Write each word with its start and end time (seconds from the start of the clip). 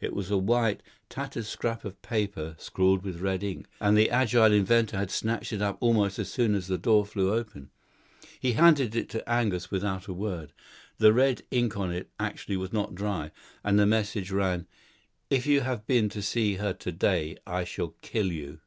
It 0.00 0.14
was 0.14 0.32
a 0.32 0.36
white, 0.36 0.82
tattered 1.08 1.44
scrap 1.44 1.84
of 1.84 2.02
paper 2.02 2.56
scrawled 2.58 3.04
with 3.04 3.20
red 3.20 3.44
ink; 3.44 3.68
and 3.80 3.96
the 3.96 4.10
agile 4.10 4.50
inventor 4.52 4.96
had 4.96 5.12
snatched 5.12 5.52
it 5.52 5.62
up 5.62 5.78
almost 5.78 6.18
as 6.18 6.28
soon 6.28 6.56
as 6.56 6.66
the 6.66 6.76
door 6.76 7.06
flew 7.06 7.32
open. 7.32 7.70
He 8.40 8.54
handed 8.54 8.96
it 8.96 9.08
to 9.10 9.30
Angus 9.30 9.70
without 9.70 10.08
a 10.08 10.12
word. 10.12 10.52
The 10.98 11.12
red 11.12 11.42
ink 11.52 11.76
on 11.76 11.92
it 11.92 12.10
actually 12.18 12.56
was 12.56 12.72
not 12.72 12.96
dry, 12.96 13.30
and 13.62 13.78
the 13.78 13.86
message 13.86 14.32
ran, 14.32 14.66
"If 15.30 15.46
you 15.46 15.60
have 15.60 15.86
been 15.86 16.08
to 16.08 16.20
see 16.20 16.54
her 16.56 16.72
today, 16.72 17.36
I 17.46 17.62
shall 17.62 17.94
kill 18.02 18.32
you." 18.32 18.58